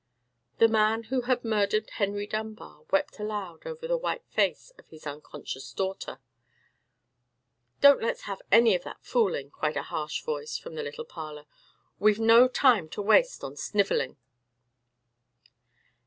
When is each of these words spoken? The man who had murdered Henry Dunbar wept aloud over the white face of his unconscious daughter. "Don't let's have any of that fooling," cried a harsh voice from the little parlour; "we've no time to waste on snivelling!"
The 0.57 0.67
man 0.67 1.03
who 1.13 1.21
had 1.29 1.45
murdered 1.45 1.87
Henry 1.91 2.25
Dunbar 2.25 2.85
wept 2.89 3.19
aloud 3.19 3.67
over 3.67 3.87
the 3.87 3.99
white 3.99 4.25
face 4.25 4.71
of 4.79 4.87
his 4.87 5.05
unconscious 5.05 5.71
daughter. 5.73 6.17
"Don't 7.81 8.01
let's 8.01 8.21
have 8.21 8.41
any 8.51 8.73
of 8.73 8.81
that 8.83 9.05
fooling," 9.05 9.51
cried 9.51 9.77
a 9.77 9.83
harsh 9.83 10.23
voice 10.23 10.57
from 10.57 10.73
the 10.73 10.81
little 10.81 11.05
parlour; 11.05 11.45
"we've 11.99 12.19
no 12.19 12.47
time 12.47 12.89
to 12.89 13.01
waste 13.03 13.43
on 13.43 13.55
snivelling!" 13.55 14.17